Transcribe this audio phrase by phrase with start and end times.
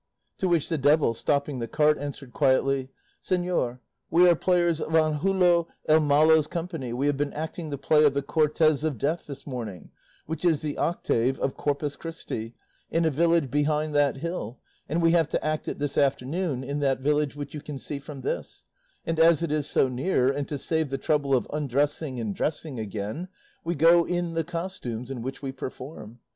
[0.39, 2.89] To which the devil, stopping the cart, answered quietly,
[3.21, 8.03] "Señor, we are players of Angulo el Malo's company; we have been acting the play
[8.03, 9.91] of 'The Cortes of Death' this morning,
[10.25, 12.55] which is the octave of Corpus Christi,
[12.89, 14.57] in a village behind that hill,
[14.89, 17.99] and we have to act it this afternoon in that village which you can see
[17.99, 18.65] from this;
[19.05, 22.79] and as it is so near, and to save the trouble of undressing and dressing
[22.79, 23.27] again,
[23.63, 26.17] we go in the costumes in which we perform.